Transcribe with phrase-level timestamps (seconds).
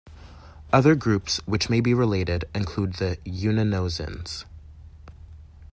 [0.73, 4.45] Other groups which may be related include the yunnanozoans.